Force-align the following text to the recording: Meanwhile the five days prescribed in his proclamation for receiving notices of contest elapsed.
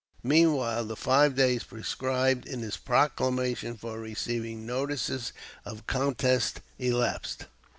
Meanwhile 0.23 0.85
the 0.85 0.95
five 0.95 1.35
days 1.35 1.63
prescribed 1.63 2.47
in 2.47 2.61
his 2.61 2.75
proclamation 2.75 3.77
for 3.77 3.99
receiving 3.99 4.65
notices 4.65 5.31
of 5.63 5.85
contest 5.85 6.61
elapsed. 6.79 7.45